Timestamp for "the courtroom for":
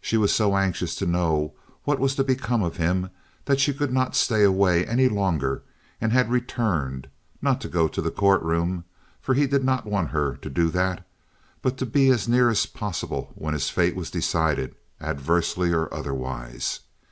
8.00-9.34